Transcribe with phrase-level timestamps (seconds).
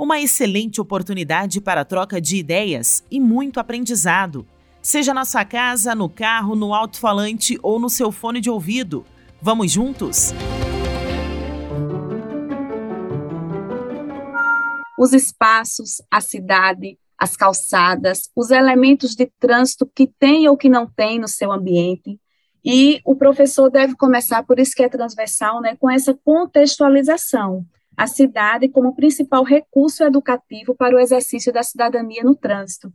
[0.00, 4.46] Uma excelente oportunidade para troca de ideias e muito aprendizado.
[4.80, 9.04] Seja na sua casa, no carro, no alto-falante ou no seu fone de ouvido.
[9.42, 10.32] Vamos juntos?
[14.98, 20.86] Os espaços, a cidade, as calçadas, os elementos de trânsito que tem ou que não
[20.86, 22.18] tem no seu ambiente.
[22.64, 27.66] E o professor deve começar, por isso que é transversal, né, com essa contextualização
[28.00, 32.90] a cidade como principal recurso educativo para o exercício da cidadania no trânsito.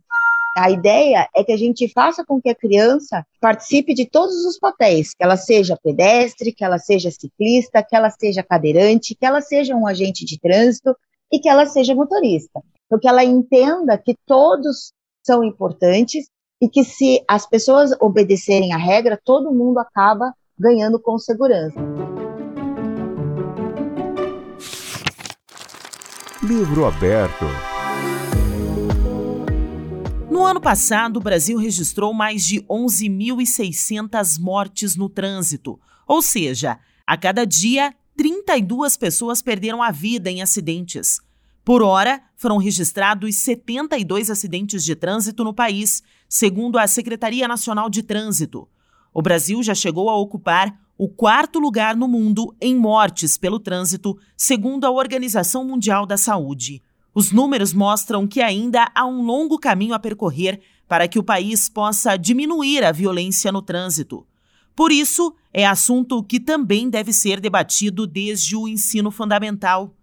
[0.58, 4.58] A ideia é que a gente faça com que a criança participe de todos os
[4.58, 9.40] papéis, que ela seja pedestre, que ela seja ciclista, que ela seja cadeirante, que ela
[9.40, 10.96] seja um agente de trânsito
[11.32, 12.60] e que ela seja motorista.
[12.86, 14.92] Então, que ela entenda que todos
[15.24, 16.26] são importantes
[16.60, 21.78] e que se as pessoas obedecerem à regra, todo mundo acaba ganhando com segurança.
[26.46, 27.44] Livro aberto.
[30.30, 37.16] No ano passado, o Brasil registrou mais de 11.600 mortes no trânsito, ou seja, a
[37.16, 41.20] cada dia, 32 pessoas perderam a vida em acidentes.
[41.64, 48.04] Por hora, foram registrados 72 acidentes de trânsito no país, segundo a Secretaria Nacional de
[48.04, 48.68] Trânsito.
[49.12, 54.18] O Brasil já chegou a ocupar o quarto lugar no mundo em mortes pelo trânsito,
[54.36, 56.82] segundo a Organização Mundial da Saúde.
[57.14, 61.68] Os números mostram que ainda há um longo caminho a percorrer para que o país
[61.68, 64.26] possa diminuir a violência no trânsito.
[64.74, 69.94] Por isso, é assunto que também deve ser debatido desde o ensino fundamental.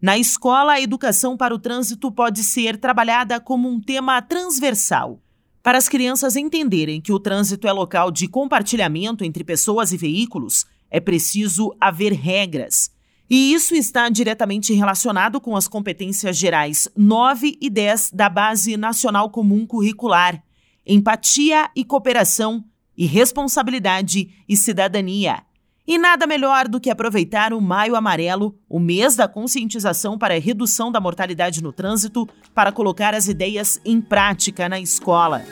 [0.00, 5.20] Na escola, a educação para o trânsito pode ser trabalhada como um tema transversal
[5.62, 10.66] para as crianças entenderem que o trânsito é local de compartilhamento entre pessoas e veículos,
[10.90, 12.90] é preciso haver regras.
[13.30, 19.30] E isso está diretamente relacionado com as competências gerais 9 e 10 da Base Nacional
[19.30, 20.42] Comum Curricular:
[20.86, 22.64] empatia e cooperação,
[22.96, 25.44] e responsabilidade e cidadania.
[25.84, 30.38] E nada melhor do que aproveitar o Maio Amarelo, o mês da conscientização para a
[30.38, 35.42] redução da mortalidade no trânsito, para colocar as ideias em prática na escola.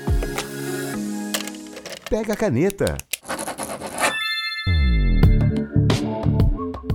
[2.09, 2.97] Pega a caneta.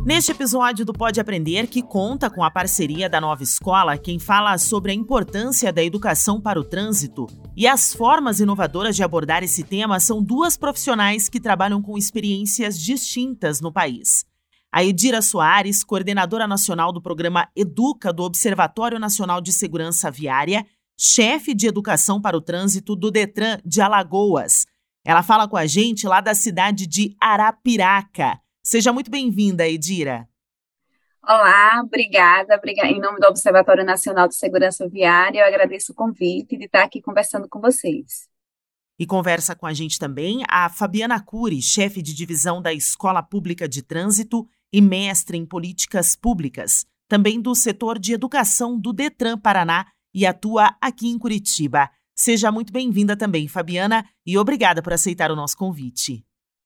[0.06, 4.58] Neste episódio do Pode Aprender, que conta com a parceria da Nova Escola, quem fala
[4.58, 9.64] sobre a importância da educação para o trânsito e as formas inovadoras de abordar esse
[9.64, 14.26] tema são duas profissionais que trabalham com experiências distintas no país.
[14.72, 20.66] A Edira Soares, coordenadora nacional do programa Educa do Observatório Nacional de Segurança Viária,
[20.98, 24.66] chefe de educação para o trânsito do Detran de Alagoas.
[25.06, 28.38] Ela fala com a gente lá da cidade de Arapiraca.
[28.62, 30.28] Seja muito bem-vinda, Edira.
[31.28, 32.90] Olá, obrigada, obrigada.
[32.90, 37.02] Em nome do Observatório Nacional de Segurança Viária, eu agradeço o convite de estar aqui
[37.02, 38.30] conversando com vocês.
[39.00, 43.68] E conversa com a gente também a Fabiana Cury, chefe de divisão da Escola Pública
[43.68, 49.88] de Trânsito e mestre em Políticas Públicas, também do setor de educação do Detran Paraná
[50.14, 51.90] e atua aqui em Curitiba.
[52.16, 56.24] Seja muito bem-vinda também, Fabiana, e obrigada por aceitar o nosso convite.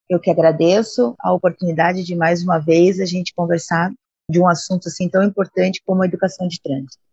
[0.09, 3.89] Eu que agradeço a oportunidade de mais uma vez a gente conversar
[4.29, 7.03] de um assunto assim tão importante como a educação de trânsito.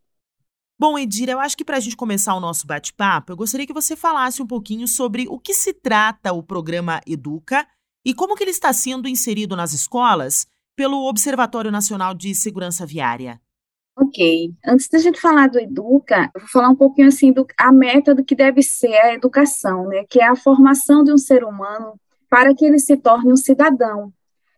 [0.78, 3.72] Bom, Edira, eu acho que para a gente começar o nosso bate-papo, eu gostaria que
[3.72, 7.66] você falasse um pouquinho sobre o que se trata o programa Educa
[8.04, 10.46] e como que ele está sendo inserido nas escolas
[10.76, 13.40] pelo Observatório Nacional de Segurança Viária.
[13.98, 14.52] Ok.
[14.66, 18.14] Antes da gente falar do Educa, eu vou falar um pouquinho assim do a meta
[18.14, 20.04] do que deve ser a educação, né?
[20.04, 21.98] Que é a formação de um ser humano
[22.28, 24.12] para que ele se torne um cidadão,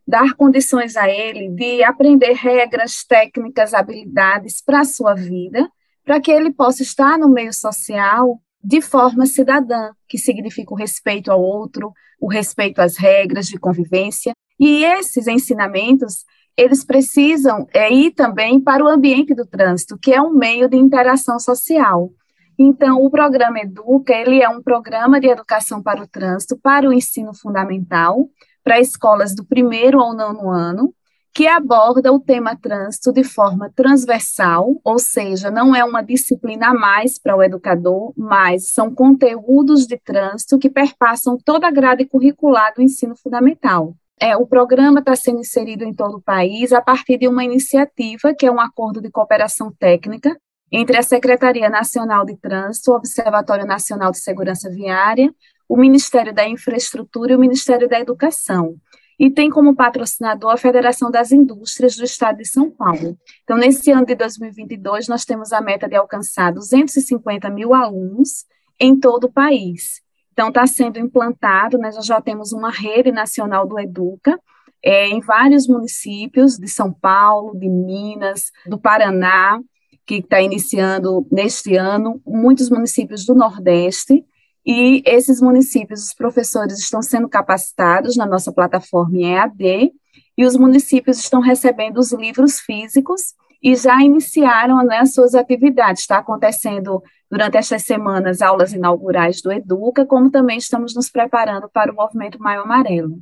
[0.08, 5.70] dar condições a ele de aprender regras, técnicas, habilidades para a sua vida,
[6.02, 11.30] para que ele possa estar no meio social de forma cidadã, que significa o respeito
[11.30, 14.32] ao outro, o respeito às regras de convivência.
[14.58, 16.24] E esses ensinamentos,
[16.56, 20.78] eles precisam é, ir também para o ambiente do trânsito, que é um meio de
[20.78, 22.10] interação social.
[22.58, 26.92] Então, o programa Educa, ele é um programa de educação para o trânsito, para o
[26.94, 28.26] ensino fundamental,
[28.62, 30.94] para escolas do primeiro ao nono ano,
[31.32, 36.74] que aborda o tema trânsito de forma transversal, ou seja, não é uma disciplina a
[36.74, 42.74] mais para o educador, mas são conteúdos de trânsito que perpassam toda a grade curricular
[42.74, 43.94] do ensino fundamental.
[44.20, 48.34] É, o programa está sendo inserido em todo o país a partir de uma iniciativa,
[48.34, 50.36] que é um acordo de cooperação técnica
[50.72, 55.32] entre a Secretaria Nacional de Trânsito, o Observatório Nacional de Segurança Viária,
[55.68, 58.76] o Ministério da Infraestrutura e o Ministério da Educação.
[59.18, 63.18] E tem como patrocinador a Federação das Indústrias do Estado de São Paulo.
[63.42, 68.46] Então, nesse ano de 2022, nós temos a meta de alcançar 250 mil alunos
[68.80, 70.00] em todo o país.
[70.32, 74.38] Então, está sendo implantado, né, nós já temos uma rede nacional do Educa,
[74.80, 79.60] é, em vários municípios de São Paulo, de Minas, do Paraná,
[80.06, 84.24] que está iniciando neste ano, muitos municípios do Nordeste,
[84.64, 89.92] e esses municípios, os professores estão sendo capacitados na nossa plataforma EAD,
[90.36, 96.02] e os municípios estão recebendo os livros físicos e já iniciaram né, as suas atividades.
[96.02, 101.92] Está acontecendo durante estas semanas aulas inaugurais do Educa, como também estamos nos preparando para
[101.92, 103.20] o movimento Maio Amarelo.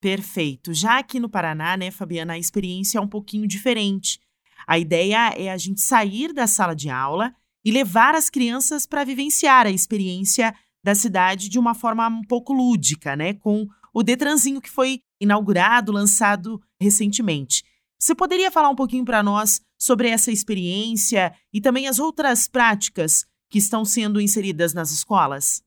[0.00, 0.72] Perfeito.
[0.72, 4.18] Já aqui no Paraná, né, Fabiana, a experiência é um pouquinho diferente.
[4.66, 7.34] A ideia é a gente sair da sala de aula
[7.66, 10.54] e levar as crianças para vivenciar a experiência
[10.84, 15.90] da cidade de uma forma um pouco lúdica, né, com o Detranzinho que foi inaugurado,
[15.90, 17.64] lançado recentemente.
[17.98, 23.24] Você poderia falar um pouquinho para nós sobre essa experiência e também as outras práticas
[23.50, 25.60] que estão sendo inseridas nas escolas?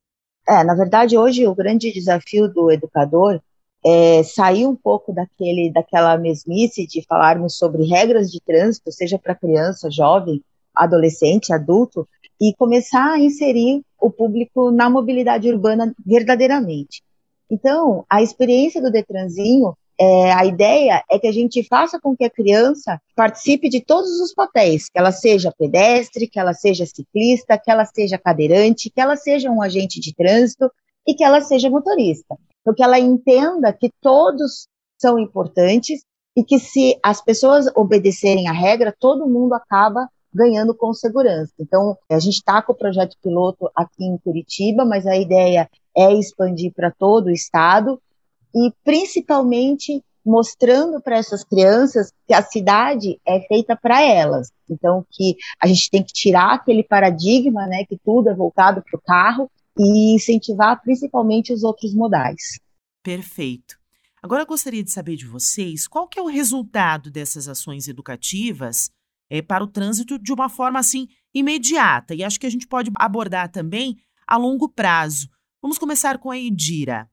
[0.48, 3.42] É, na verdade, hoje o grande desafio do educador
[3.86, 9.36] é sair um pouco daquele, daquela mesmice de falarmos sobre regras de trânsito, seja para
[9.36, 10.42] criança, jovem,
[10.80, 12.08] adolescente, adulto,
[12.40, 17.04] e começar a inserir o público na mobilidade urbana verdadeiramente.
[17.52, 22.24] Então, a experiência do Detranzinho é, a ideia é que a gente faça com que
[22.24, 27.58] a criança participe de todos os papéis, que ela seja pedestre, que ela seja ciclista,
[27.58, 30.72] que ela seja cadeirante, que ela seja um agente de trânsito
[31.06, 32.38] e que ela seja motorista.
[32.62, 36.06] Então, que ela entenda que todos são importantes
[36.38, 41.54] e que se as pessoas obedecerem a regra, todo mundo acaba ganhando com segurança.
[41.60, 46.14] Então, a gente está com o projeto piloto aqui em Curitiba, mas a ideia é
[46.14, 48.02] expandir para todo o estado
[48.54, 54.52] e principalmente mostrando para essas crianças que a cidade é feita para elas.
[54.70, 58.98] Então, que a gente tem que tirar aquele paradigma, né, que tudo é voltado para
[58.98, 62.60] o carro e incentivar principalmente os outros modais.
[63.02, 63.80] Perfeito.
[64.22, 68.90] Agora eu gostaria de saber de vocês qual que é o resultado dessas ações educativas
[69.30, 72.16] é, para o trânsito de uma forma assim imediata.
[72.16, 73.98] E acho que a gente pode abordar também
[74.28, 75.28] a longo prazo.
[75.62, 77.08] Vamos começar com a Edira.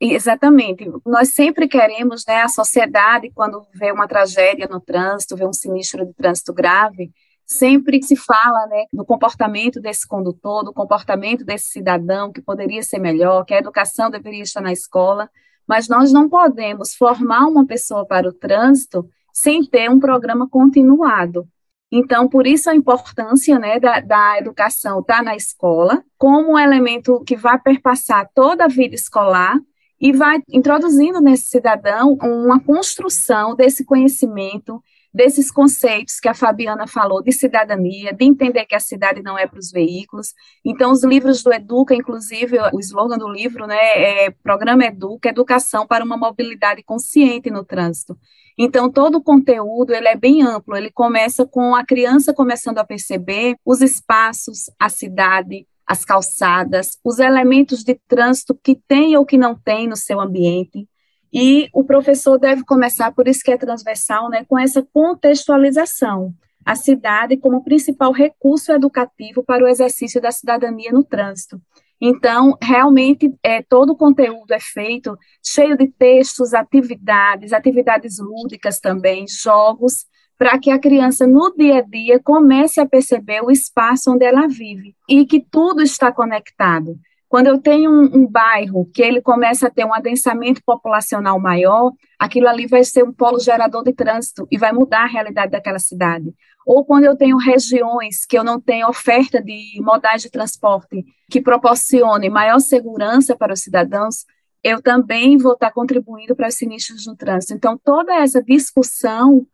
[0.00, 0.90] Exatamente.
[1.06, 6.04] Nós sempre queremos, né, a sociedade, quando vê uma tragédia no trânsito, vê um sinistro
[6.04, 7.12] de trânsito grave,
[7.46, 12.98] sempre se fala, né, do comportamento desse condutor, do comportamento desse cidadão, que poderia ser
[12.98, 15.30] melhor, que a educação deveria estar na escola,
[15.66, 21.48] mas nós não podemos formar uma pessoa para o trânsito sem ter um programa continuado.
[21.96, 26.58] Então, por isso a importância né, da, da educação estar tá na escola, como um
[26.58, 29.60] elemento que vai perpassar toda a vida escolar,
[30.00, 34.82] e vai introduzindo nesse cidadão uma construção desse conhecimento,
[35.14, 39.46] desses conceitos que a Fabiana falou de cidadania, de entender que a cidade não é
[39.46, 40.34] para os veículos.
[40.64, 43.78] Então, os livros do Educa, inclusive, o slogan do livro, né,
[44.26, 48.18] é Programa Educa, Educação para uma Mobilidade Consciente no Trânsito.
[48.56, 52.84] Então, todo o conteúdo, ele é bem amplo, ele começa com a criança começando a
[52.84, 59.36] perceber os espaços, a cidade, as calçadas, os elementos de trânsito que tem ou que
[59.36, 60.88] não tem no seu ambiente.
[61.32, 66.32] E o professor deve começar, por isso que é transversal, né, com essa contextualização.
[66.64, 71.60] A cidade como principal recurso educativo para o exercício da cidadania no trânsito.
[72.00, 79.26] Então, realmente, é, todo o conteúdo é feito cheio de textos, atividades, atividades lúdicas também,
[79.28, 84.24] jogos, para que a criança, no dia a dia, comece a perceber o espaço onde
[84.24, 86.98] ela vive e que tudo está conectado.
[87.28, 91.90] Quando eu tenho um, um, bairro que ele começa a ter um adensamento populacional maior,
[92.16, 95.80] aquilo ali vai ser um polo gerador de trânsito e vai mudar a realidade daquela
[95.80, 96.32] cidade.
[96.66, 101.40] Ou quando eu tenho regiões que eu não tenho oferta de modais de transporte que
[101.40, 104.24] proporcione maior segurança para os cidadãos,
[104.62, 107.54] eu também vou estar contribuindo para os sinistros no trânsito.
[107.54, 109.46] Então, toda essa discussão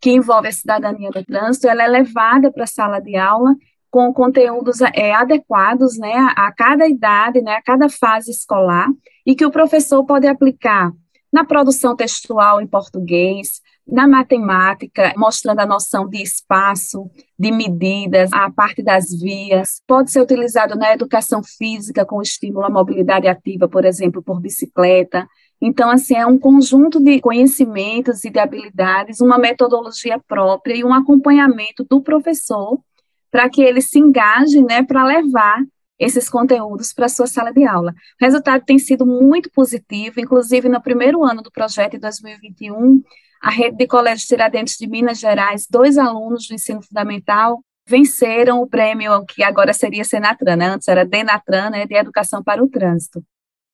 [0.00, 3.54] que envolve a cidadania do trânsito, ela é levada para a sala de aula
[3.90, 8.88] com conteúdos é, adequados né, a, cada idade, né, a cada fase escolar,
[9.24, 10.92] e que o professor pode aplicar
[11.32, 18.50] na produção textual em português, na matemática, mostrando a noção de espaço, de medidas, a
[18.50, 19.82] parte das vias.
[19.86, 25.26] Pode ser utilizado na educação física, com estímulo à mobilidade ativa, por exemplo, por bicicleta.
[25.60, 30.92] Então, assim, é um conjunto de conhecimentos e de habilidades, uma metodologia própria e um
[30.92, 32.78] acompanhamento do professor
[33.30, 35.62] para que ele se engaje, né, para levar
[35.98, 37.92] esses conteúdos para a sua sala de aula.
[38.20, 43.02] O resultado tem sido muito positivo, inclusive no primeiro ano do projeto, em 2021,
[43.42, 48.66] a rede de colégios Tiradentes de Minas Gerais, dois alunos do ensino fundamental venceram o
[48.68, 50.68] prêmio que agora seria Senatran, né?
[50.68, 53.24] antes era Denatran, né, de Educação para o Trânsito.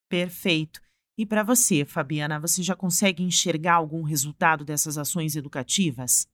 [0.08, 0.80] Perfeito.
[1.18, 6.26] E para você, Fabiana, você já consegue enxergar algum resultado dessas ações educativas?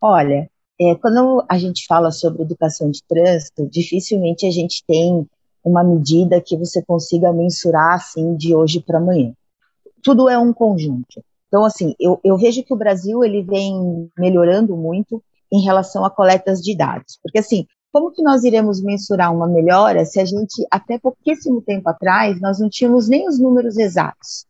[0.00, 0.48] Olha,
[0.80, 5.26] é, quando a gente fala sobre educação de trânsito, dificilmente a gente tem
[5.64, 9.32] uma medida que você consiga mensurar assim de hoje para amanhã.
[10.02, 11.24] Tudo é um conjunto.
[11.48, 16.10] Então, assim, eu, eu vejo que o Brasil ele vem melhorando muito em relação a
[16.10, 20.66] coletas de dados, porque assim, como que nós iremos mensurar uma melhora se a gente,
[20.68, 24.46] até pouquíssimo tempo atrás, nós não tínhamos nem os números exatos?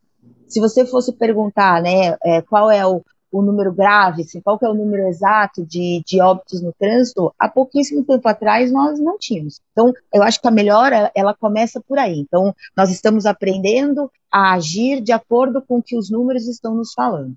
[0.47, 3.03] Se você fosse perguntar, né, é, qual é o,
[3.37, 7.33] o número grave, assim, qual que é o número exato de, de óbitos no trânsito,
[7.37, 9.59] há pouquíssimo tempo atrás nós não tínhamos.
[9.73, 12.17] Então, eu acho que a melhora, ela começa por aí.
[12.19, 16.93] Então, nós estamos aprendendo a agir de acordo com o que os números estão nos
[16.93, 17.35] falando.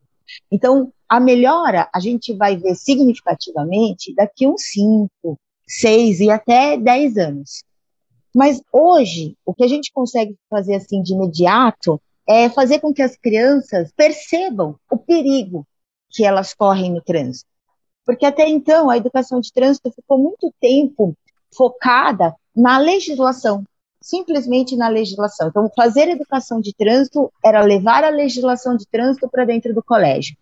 [0.53, 5.37] Então, a melhora a gente vai ver significativamente daqui uns 5,
[5.67, 7.65] seis e até dez anos.
[8.33, 13.03] Mas hoje, o que a gente consegue fazer assim de imediato é fazer com que
[13.03, 15.67] as crianças percebam o perigo
[16.11, 17.49] que elas correm no trânsito.
[18.05, 21.15] Porque até então a educação de trânsito ficou muito tempo
[21.55, 23.65] focada na legislação,
[24.01, 25.49] simplesmente na legislação.
[25.49, 30.37] Então, fazer educação de trânsito era levar a legislação de trânsito para dentro do colégio.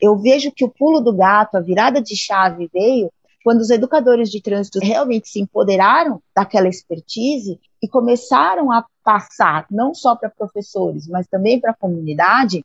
[0.00, 3.10] Eu vejo que o pulo do gato, a virada de chave veio
[3.42, 9.94] quando os educadores de trânsito realmente se empoderaram daquela expertise e começaram a passar, não
[9.94, 12.64] só para professores, mas também para a comunidade,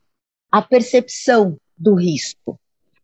[0.50, 2.58] a percepção do risco.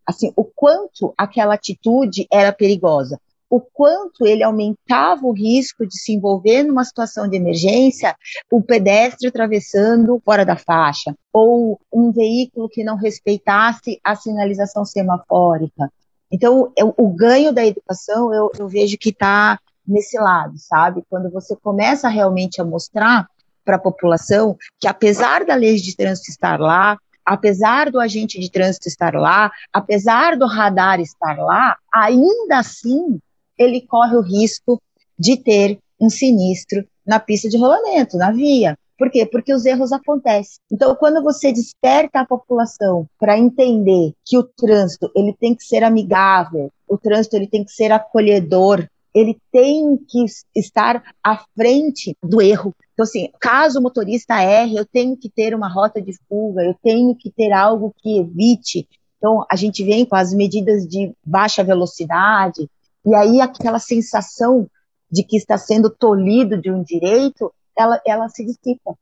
[0.06, 6.12] Assim, o quanto aquela atitude era perigosa, o quanto ele aumentava o risco de se
[6.12, 8.14] envolver numa situação de emergência,
[8.50, 15.90] o pedestre atravessando fora da faixa, ou um veículo que não respeitasse a sinalização semafórica,
[16.34, 21.04] então, eu, o ganho da educação, eu, eu vejo que está nesse lado, sabe?
[21.08, 23.28] Quando você começa realmente a mostrar
[23.64, 28.50] para a população que, apesar da lei de trânsito estar lá, apesar do agente de
[28.50, 33.18] trânsito estar lá, apesar do radar estar lá, ainda assim
[33.58, 34.80] ele corre o risco
[35.18, 38.76] de ter um sinistro na pista de rolamento, na via.
[38.96, 39.26] Por quê?
[39.26, 40.56] Porque os erros acontecem.
[40.70, 45.82] Então, quando você desperta a população para entender que o trânsito ele tem que ser
[45.82, 50.24] amigável, o trânsito ele tem que ser acolhedor, ele tem que
[50.56, 52.74] estar à frente do erro.
[52.92, 56.74] Então, assim, caso o motorista erre, eu tenho que ter uma rota de fuga, eu
[56.82, 58.88] tenho que ter algo que evite.
[59.18, 62.68] Então, a gente vem com as medidas de baixa velocidade,
[63.06, 64.66] e aí aquela sensação
[65.10, 68.96] de que está sendo tolhido de um direito, ela, ela se dissipa.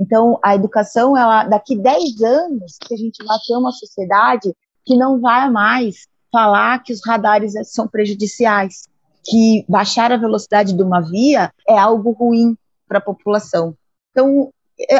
[0.00, 4.52] Então, a educação, ela, daqui 10 anos, que a gente vai ter uma sociedade
[4.84, 8.88] que não vai mais falar que os radares são prejudiciais,
[9.28, 12.56] que baixar a velocidade de uma via é algo ruim
[12.86, 13.76] para a população.
[14.10, 14.52] Então,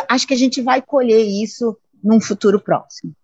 [0.09, 3.15] acho que a gente vai colher isso num futuro próximo.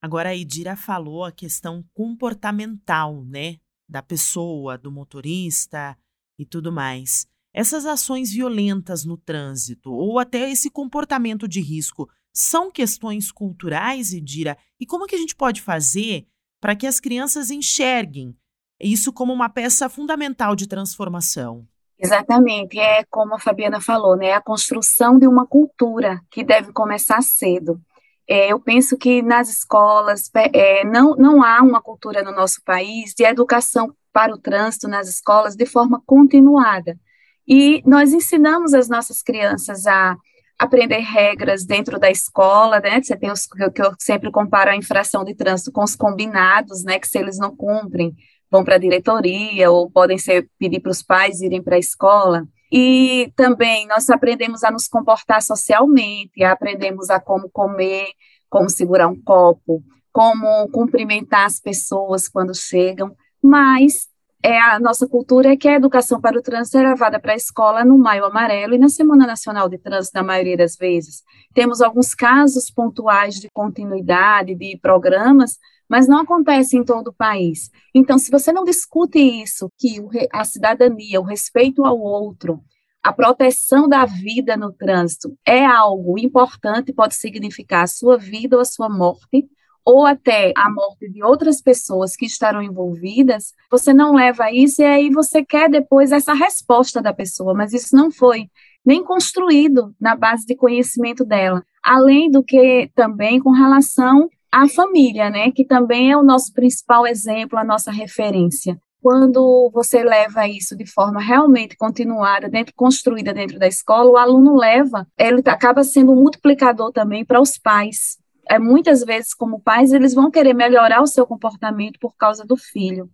[0.00, 3.56] Agora, a Idira falou a questão comportamental, né?
[3.88, 5.96] Da pessoa, do motorista
[6.38, 7.26] e tudo mais.
[7.54, 14.56] Essas ações violentas no trânsito ou até esse comportamento de risco são questões culturais, Idira?
[14.80, 16.26] E como que a gente pode fazer
[16.60, 18.36] para que as crianças enxerguem
[18.82, 21.66] isso como uma peça fundamental de transformação?
[21.98, 24.32] Exatamente, é como a Fabiana falou, né?
[24.32, 27.80] A construção de uma cultura que deve começar cedo.
[28.28, 33.14] É, eu penso que nas escolas é, não, não há uma cultura no nosso país
[33.14, 36.98] de educação para o trânsito nas escolas de forma continuada.
[37.46, 40.16] E nós ensinamos as nossas crianças a
[40.58, 43.02] aprender regras dentro da escola, né?
[43.02, 46.98] Você tem os que eu sempre comparo a infração de trânsito com os combinados, né?
[46.98, 48.14] Que se eles não cumprem,
[48.52, 52.46] vão para a diretoria ou podem ser pedir para os pais irem para a escola.
[52.70, 58.08] E também nós aprendemos a nos comportar socialmente, aprendemos a como comer,
[58.50, 59.82] como segurar um copo,
[60.12, 66.20] como cumprimentar as pessoas quando chegam, mas é a nossa cultura é que a educação
[66.20, 69.68] para o trânsito é levada para a escola no Maio Amarelo e na Semana Nacional
[69.68, 71.22] de Trânsito, na maioria das vezes.
[71.54, 75.58] Temos alguns casos pontuais de continuidade de programas,
[75.92, 77.70] mas não acontece em todo o país.
[77.94, 80.00] Então, se você não discute isso, que
[80.32, 82.62] a cidadania, o respeito ao outro,
[83.02, 88.62] a proteção da vida no trânsito é algo importante, pode significar a sua vida ou
[88.62, 89.46] a sua morte,
[89.84, 94.86] ou até a morte de outras pessoas que estarão envolvidas, você não leva isso e
[94.86, 98.48] aí você quer depois essa resposta da pessoa, mas isso não foi
[98.82, 101.62] nem construído na base de conhecimento dela.
[101.82, 107.06] Além do que também com relação à família, né, que também é o nosso principal
[107.06, 108.78] exemplo, a nossa referência.
[109.00, 114.54] Quando você leva isso de forma realmente continuada, dentro, construída dentro da escola, o aluno
[114.54, 119.92] leva, ele acaba sendo um multiplicador também para os pais, é, muitas vezes, como pais,
[119.92, 123.08] eles vão querer melhorar o seu comportamento por causa do filho.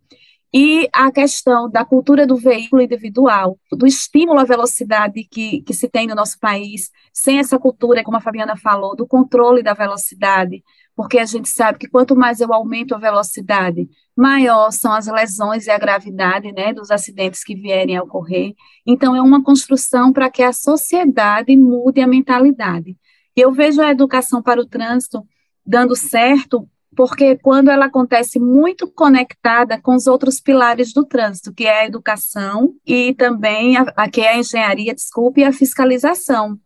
[0.53, 5.89] E a questão da cultura do veículo individual, do estímulo à velocidade que, que se
[5.89, 10.65] tem no nosso país, sem essa cultura, como a Fabiana falou, do controle da velocidade,
[10.97, 15.67] porque a gente sabe que quanto mais eu aumento a velocidade, maior são as lesões
[15.67, 18.55] e a gravidade né, dos acidentes que vierem a ocorrer.
[18.87, 22.97] Então, é uma construção para que a sociedade mude a mentalidade.
[23.37, 25.23] Eu vejo a educação para o trânsito
[25.65, 31.65] dando certo porque quando ela acontece muito conectada com os outros pilares do trânsito, que
[31.65, 36.59] é a educação e também a, a que é a engenharia, desculpe, e a fiscalização.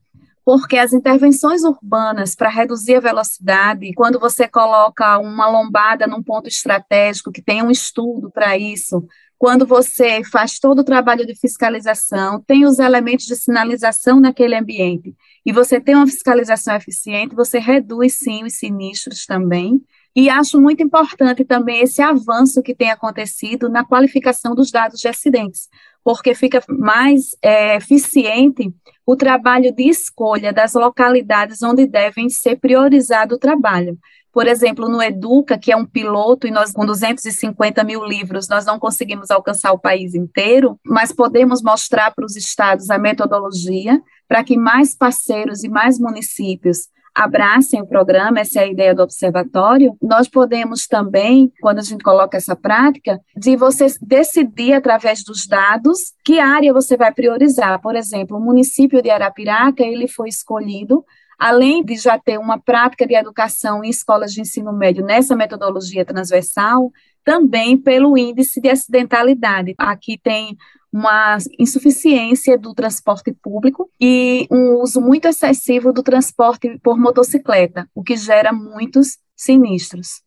[0.44, 6.48] Porque as intervenções urbanas para reduzir a velocidade, quando você coloca uma lombada num ponto
[6.48, 9.06] estratégico que tem um estudo para isso,
[9.42, 15.16] quando você faz todo o trabalho de fiscalização, tem os elementos de sinalização naquele ambiente,
[15.44, 19.82] e você tem uma fiscalização eficiente, você reduz sim os sinistros também.
[20.14, 25.08] E acho muito importante também esse avanço que tem acontecido na qualificação dos dados de
[25.08, 25.68] acidentes,
[26.04, 28.72] porque fica mais é, eficiente
[29.06, 33.98] o trabalho de escolha das localidades onde devem ser priorizado o trabalho.
[34.32, 38.64] Por exemplo, no Educa, que é um piloto, e nós com 250 mil livros, nós
[38.64, 44.42] não conseguimos alcançar o país inteiro, mas podemos mostrar para os estados a metodologia para
[44.42, 49.96] que mais parceiros e mais municípios abracem o programa, essa é a ideia do observatório,
[50.00, 56.12] nós podemos também, quando a gente coloca essa prática, de você decidir através dos dados
[56.24, 57.80] que área você vai priorizar.
[57.80, 61.04] Por exemplo, o município de Arapiraca, ele foi escolhido
[61.38, 66.04] além de já ter uma prática de educação em escolas de ensino médio nessa metodologia
[66.04, 66.92] transversal,
[67.24, 69.74] também pelo índice de acidentalidade.
[69.76, 70.56] Aqui tem
[70.92, 78.02] uma insuficiência do transporte público e um uso muito excessivo do transporte por motocicleta, o
[78.02, 80.22] que gera muitos sinistros.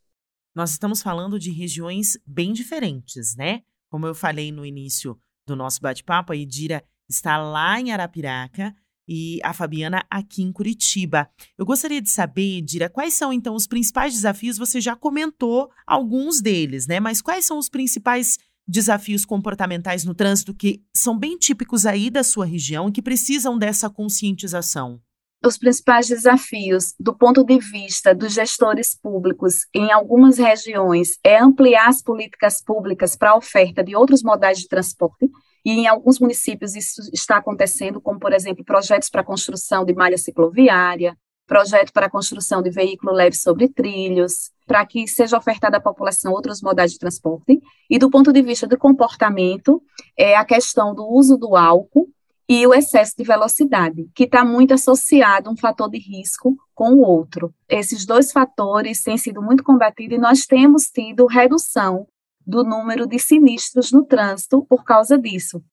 [0.56, 3.62] Nós estamos falando de regiões bem diferentes, né?
[3.92, 8.74] Como eu falei no início do nosso bate-papo, a Idira está lá em Arapiraca,
[9.08, 11.30] e a Fabiana aqui em Curitiba.
[11.58, 14.58] Eu gostaria de saber, Dira, quais são então os principais desafios?
[14.58, 17.00] Você já comentou alguns deles, né?
[17.00, 22.24] Mas quais são os principais desafios comportamentais no trânsito que são bem típicos aí da
[22.24, 25.00] sua região e que precisam dessa conscientização?
[25.46, 31.88] Os principais desafios, do ponto de vista dos gestores públicos em algumas regiões, é ampliar
[31.88, 35.30] as políticas públicas para a oferta de outros modais de transporte,
[35.64, 40.18] e em alguns municípios isso está acontecendo, como, por exemplo, projetos para construção de malha
[40.18, 46.32] cicloviária, projeto para construção de veículo leve sobre trilhos, para que seja ofertada à população
[46.32, 47.62] outros modais de transporte.
[47.90, 49.82] E do ponto de vista do comportamento,
[50.18, 52.10] é a questão do uso do álcool
[52.48, 57.02] e o excesso de velocidade, que está muito associado um fator de risco com o
[57.02, 57.54] outro.
[57.68, 62.08] Esses dois fatores têm sido muito combatidos e nós temos tido redução
[62.46, 65.64] do número de sinistros no trânsito por causa disso.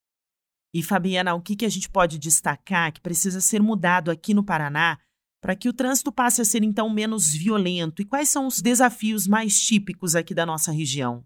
[0.73, 4.43] E Fabiana, o que, que a gente pode destacar que precisa ser mudado aqui no
[4.43, 4.97] Paraná
[5.43, 8.01] para que o trânsito passe a ser então menos violento?
[8.01, 11.21] E quais são os desafios mais típicos aqui da nossa região?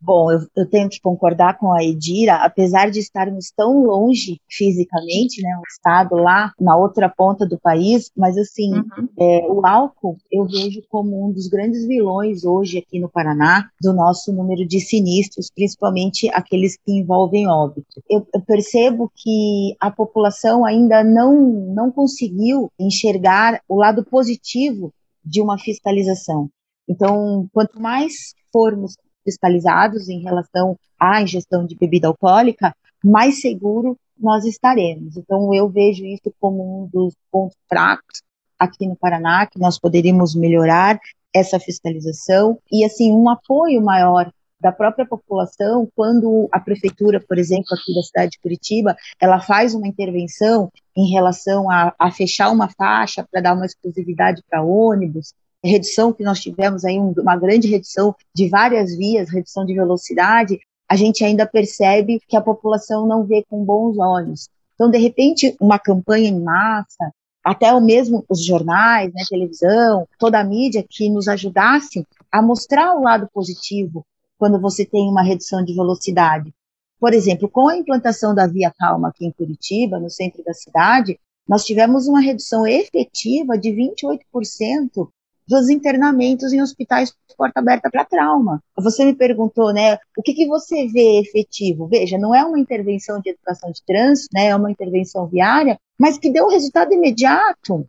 [0.00, 5.42] Bom, eu, eu, tenho que concordar com a Edira, apesar de estarmos tão longe fisicamente,
[5.42, 9.08] né, o estado lá na outra ponta do país, mas assim, uhum.
[9.18, 13.92] é, o álcool eu vejo como um dos grandes vilões hoje aqui no Paraná do
[13.92, 18.02] nosso número de sinistros, principalmente aqueles que envolvem óbito.
[18.08, 21.34] Eu, eu percebo que a população ainda não,
[21.74, 24.92] não conseguiu enxergar o lado positivo
[25.24, 26.48] de uma fiscalização.
[26.88, 28.94] Então, quanto mais formos
[29.26, 32.72] fiscalizados em relação à ingestão de bebida alcoólica,
[33.04, 35.16] mais seguro nós estaremos.
[35.16, 38.22] Então, eu vejo isso como um dos pontos fracos
[38.58, 40.98] aqui no Paraná, que nós poderíamos melhorar
[41.34, 47.66] essa fiscalização e, assim, um apoio maior da própria população quando a prefeitura, por exemplo,
[47.72, 52.68] aqui da cidade de Curitiba, ela faz uma intervenção em relação a, a fechar uma
[52.70, 55.34] faixa para dar uma exclusividade para ônibus,
[55.66, 60.96] redução que nós tivemos aí, uma grande redução de várias vias, redução de velocidade, a
[60.96, 64.48] gente ainda percebe que a população não vê com bons olhos.
[64.74, 67.12] Então, de repente, uma campanha em massa,
[67.44, 72.94] até o mesmo os jornais, né, televisão, toda a mídia que nos ajudasse a mostrar
[72.94, 74.04] o lado positivo
[74.38, 76.52] quando você tem uma redução de velocidade.
[76.98, 81.18] Por exemplo, com a implantação da Via Calma aqui em Curitiba, no centro da cidade,
[81.48, 85.08] nós tivemos uma redução efetiva de 28%
[85.48, 88.62] dos internamentos em hospitais porta aberta para trauma.
[88.78, 91.86] Você me perguntou, né, o que, que você vê efetivo?
[91.86, 96.18] Veja, não é uma intervenção de educação de trânsito, né, é uma intervenção viária, mas
[96.18, 97.86] que deu resultado imediato.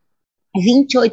[0.56, 1.12] 28%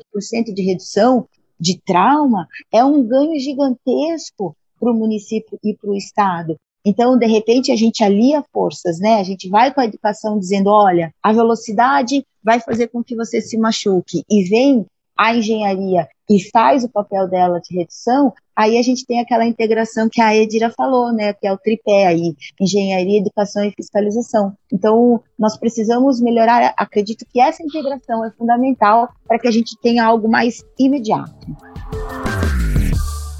[0.54, 1.28] de redução
[1.60, 6.56] de trauma é um ganho gigantesco para o município e para o estado.
[6.84, 9.14] Então, de repente, a gente alia forças, né?
[9.14, 13.40] A gente vai com a educação dizendo: olha, a velocidade vai fazer com que você
[13.40, 14.84] se machuque, e vem
[15.16, 20.08] a engenharia e faz o papel dela de redução, aí a gente tem aquela integração
[20.10, 24.52] que a Edira falou, né, que é o tripé aí, engenharia, educação e fiscalização.
[24.72, 30.04] Então, nós precisamos melhorar, acredito que essa integração é fundamental para que a gente tenha
[30.04, 31.34] algo mais imediato.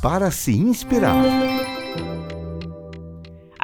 [0.03, 1.15] Para se inspirar.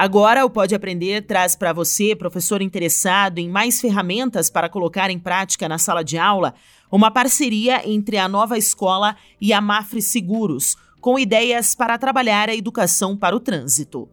[0.01, 5.19] Agora, o Pode Aprender traz para você, professor interessado em mais ferramentas para colocar em
[5.19, 6.55] prática na sala de aula,
[6.90, 12.55] uma parceria entre a nova escola e a Mafre Seguros, com ideias para trabalhar a
[12.55, 14.09] educação para o trânsito.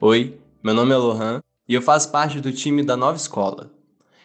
[0.00, 3.70] Oi, meu nome é Lohan e eu faço parte do time da nova escola.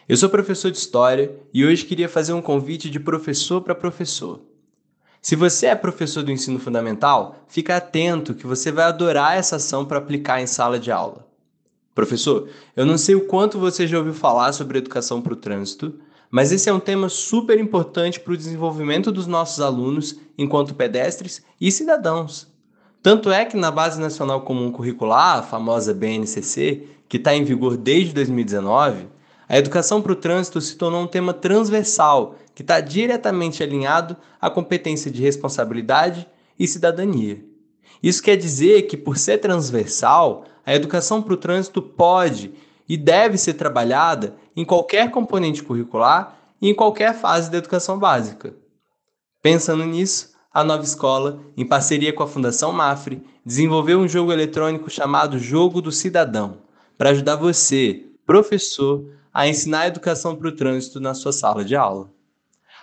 [0.10, 4.40] Eu sou professor de História e hoje queria fazer um convite de professor para professor.
[5.22, 9.86] Se você é professor do ensino fundamental, fica atento que você vai adorar essa ação
[9.86, 11.27] para aplicar em sala de aula.
[11.98, 15.96] Professor, eu não sei o quanto você já ouviu falar sobre educação para o trânsito,
[16.30, 21.42] mas esse é um tema super importante para o desenvolvimento dos nossos alunos enquanto pedestres
[21.60, 22.54] e cidadãos.
[23.02, 27.76] Tanto é que na Base Nacional Comum Curricular, a famosa BNCC, que está em vigor
[27.76, 29.08] desde 2019,
[29.50, 34.52] a educação para o trânsito se tornou um tema transversal que está diretamente alinhado à
[34.52, 36.28] competência de responsabilidade
[36.60, 37.44] e cidadania.
[38.04, 42.54] Isso quer dizer que, por ser transversal, a educação para o trânsito pode
[42.90, 48.54] e deve ser trabalhada em qualquer componente curricular e em qualquer fase da educação básica.
[49.42, 54.90] Pensando nisso, a nova escola, em parceria com a Fundação Mafre, desenvolveu um jogo eletrônico
[54.90, 56.58] chamado Jogo do Cidadão,
[56.98, 61.78] para ajudar você, professor, a ensinar a educação para o trânsito na sua sala de
[61.78, 62.10] aula.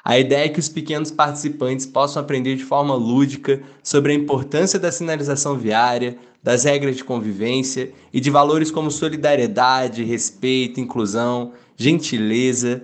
[0.05, 4.79] A ideia é que os pequenos participantes possam aprender de forma lúdica sobre a importância
[4.79, 12.83] da sinalização viária, das regras de convivência e de valores como solidariedade, respeito, inclusão, gentileza,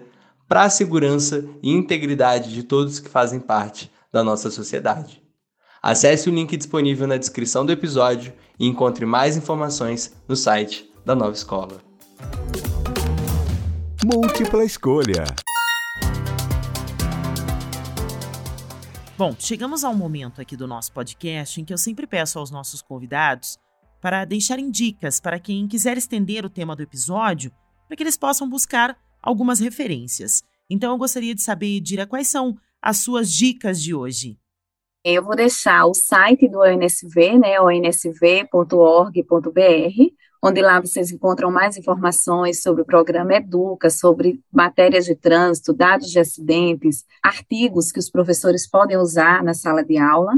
[0.49, 5.23] para a segurança e integridade de todos que fazem parte da nossa sociedade.
[5.83, 11.15] Acesse o link disponível na descrição do episódio e encontre mais informações no site da
[11.15, 11.83] Nova Escola.
[14.05, 15.25] Múltipla escolha.
[19.21, 22.51] Bom, chegamos a um momento aqui do nosso podcast em que eu sempre peço aos
[22.51, 23.59] nossos convidados
[24.01, 27.53] para deixarem dicas para quem quiser estender o tema do episódio,
[27.87, 30.43] para que eles possam buscar algumas referências.
[30.71, 34.39] Então eu gostaria de saber, Dira, quais são as suas dicas de hoje?
[35.05, 38.41] Eu vou deixar o site do ONSV, né, onsv.org.br,
[40.43, 46.11] onde lá vocês encontram mais informações sobre o programa Educa, sobre matérias de trânsito, dados
[46.11, 50.33] de acidentes, artigos que os professores podem usar na sala de aula.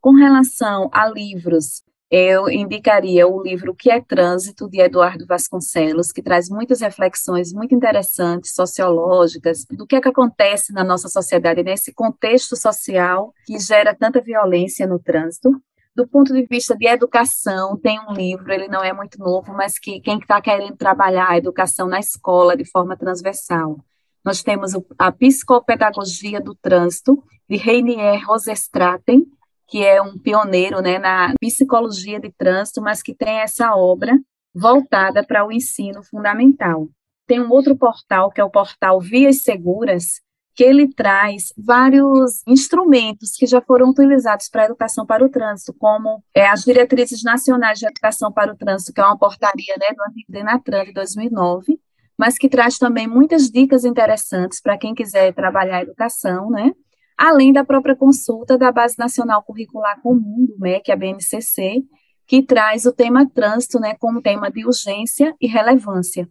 [0.00, 6.22] Com relação a livros, eu indicaria o livro Que é Trânsito, de Eduardo Vasconcelos, que
[6.22, 11.92] traz muitas reflexões muito interessantes, sociológicas, do que é que acontece na nossa sociedade, nesse
[11.92, 15.50] contexto social que gera tanta violência no trânsito.
[15.98, 19.80] Do ponto de vista de educação, tem um livro, ele não é muito novo, mas
[19.80, 23.80] que quem está querendo trabalhar a educação na escola de forma transversal.
[24.24, 29.26] Nós temos a Psicopedagogia do Trânsito, de Reinier Rosestraten,
[29.66, 34.16] que é um pioneiro né, na psicologia de trânsito, mas que tem essa obra
[34.54, 36.88] voltada para o ensino fundamental.
[37.26, 40.20] Tem um outro portal, que é o portal Vias Seguras,
[40.58, 45.72] que ele traz vários instrumentos que já foram utilizados para a educação para o trânsito,
[45.72, 49.94] como é, as diretrizes nacionais de educação para o trânsito, que é uma portaria né,
[49.94, 51.78] do antigo Denatran de 2009,
[52.18, 56.72] mas que traz também muitas dicas interessantes para quem quiser trabalhar a educação, né?
[57.16, 61.84] além da própria consulta da Base Nacional Curricular Comum, do MEC, a BNCC,
[62.26, 66.28] que traz o tema trânsito né, como tema de urgência e relevância.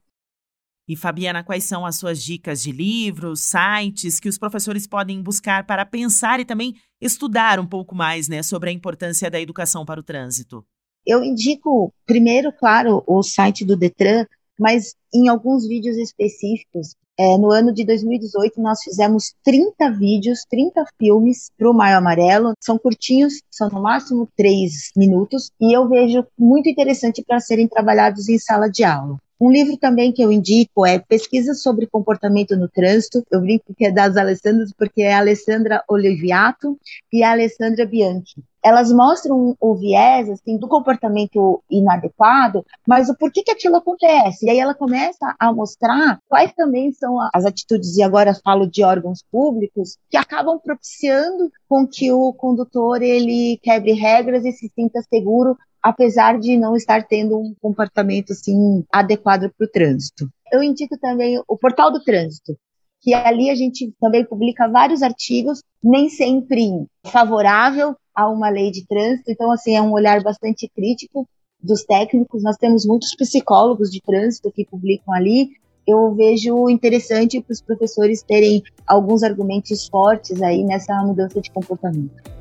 [0.87, 5.65] E Fabiana, quais são as suas dicas de livros, sites que os professores podem buscar
[5.65, 9.99] para pensar e também estudar um pouco mais né, sobre a importância da educação para
[9.99, 10.65] o trânsito?
[11.05, 14.25] Eu indico, primeiro, claro, o site do Detran,
[14.57, 16.95] mas em alguns vídeos específicos.
[17.19, 22.53] É, no ano de 2018, nós fizemos 30 vídeos, 30 filmes para o Maio Amarelo.
[22.63, 28.29] São curtinhos, são no máximo 3 minutos, e eu vejo muito interessante para serem trabalhados
[28.29, 29.17] em sala de aula.
[29.39, 33.23] Um livro também que eu indico é Pesquisas sobre Comportamento no Trânsito.
[33.29, 36.75] Eu brinco que é das Alessandras, porque é a Alessandra Oliviato
[37.13, 38.43] e a Alessandra Bianchi.
[38.63, 44.47] Elas mostram o viés assim, do comportamento inadequado, mas o porquê que aquilo acontece.
[44.47, 48.83] E aí ela começa a mostrar quais também são as atitudes, e agora falo de
[48.83, 54.99] órgãos públicos, que acabam propiciando com que o condutor ele quebre regras e se sinta
[55.07, 55.55] seguro
[55.87, 60.29] apesar de não estar tendo um comportamento assim adequado para o trânsito.
[60.51, 62.57] Eu indico também o Portal do Trânsito,
[63.01, 68.85] que ali a gente também publica vários artigos, nem sempre favorável a uma lei de
[68.85, 71.25] trânsito, então assim é um olhar bastante crítico
[71.63, 72.43] dos técnicos.
[72.43, 75.51] Nós temos muitos psicólogos de trânsito que publicam ali.
[75.87, 82.36] Eu vejo interessante para os professores terem alguns argumentos fortes aí nessa mudança de comportamento.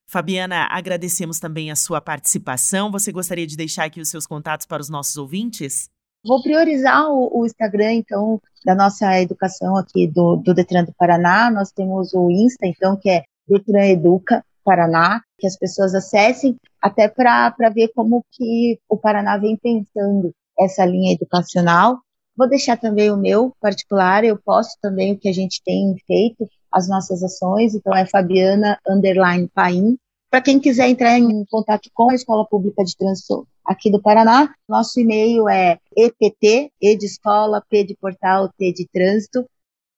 [0.07, 2.91] Fabiana, agradecemos também a sua participação.
[2.91, 5.89] Você gostaria de deixar aqui os seus contatos para os nossos ouvintes?
[6.25, 11.51] Vou priorizar o, o Instagram, então, da nossa educação aqui do, do Detran do Paraná.
[11.51, 17.07] Nós temos o Insta, então, que é Detran Educa Paraná, que as pessoas acessem, até
[17.07, 21.99] para ver como que o Paraná vem pensando essa linha educacional.
[22.35, 26.49] Vou deixar também o meu particular, eu posto também o que a gente tem feito,
[26.75, 29.97] as nossas ações, então é Fabiana Underline Paim.
[30.29, 34.53] Para quem quiser entrar em contato com a Escola Pública de Trânsito aqui do Paraná,
[34.67, 39.49] nosso e-mail é ept, e de escola, p de portal, t de trânsito,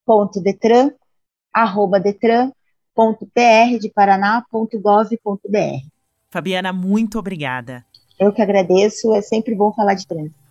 [0.05, 0.91] ponto detran,
[1.51, 2.51] arroba detran,
[2.93, 5.81] ponto pr de paraná, ponto gov, ponto br.
[6.29, 7.83] Fabiana, muito obrigada.
[8.19, 10.46] Eu que agradeço, é sempre bom falar de trânsito.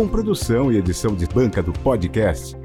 [0.00, 2.56] Com produção e edição de banca do podcast.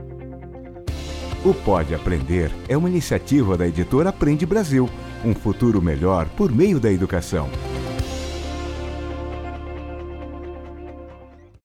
[1.43, 4.89] O Pode Aprender é uma iniciativa da editora Aprende Brasil,
[5.21, 7.49] um futuro melhor por meio da educação.